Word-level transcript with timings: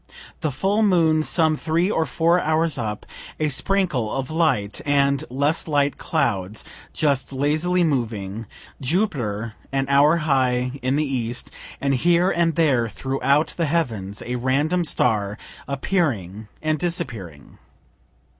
The 0.39 0.49
full 0.51 0.81
moon, 0.81 1.21
some 1.21 1.55
three 1.55 1.91
or 1.91 2.07
four 2.07 2.39
hours 2.39 2.79
up 2.79 3.05
a 3.39 3.49
sprinkle 3.49 4.11
of 4.11 4.31
light 4.31 4.81
and 4.83 5.23
less 5.29 5.67
light 5.67 5.99
clouds 5.99 6.63
just 6.91 7.31
lazily 7.31 7.83
moving 7.83 8.47
Jupiter 8.81 9.53
an 9.71 9.85
hour 9.89 10.17
high 10.25 10.79
in 10.81 10.95
the 10.95 11.05
east, 11.05 11.51
and 11.79 11.93
here 11.93 12.31
and 12.31 12.55
there 12.55 12.89
throughout 12.89 13.53
the 13.57 13.65
heavens 13.67 14.23
a 14.25 14.37
random 14.37 14.85
star 14.85 15.37
appearing 15.67 16.47
and 16.63 16.79
disappearing. 16.79 17.59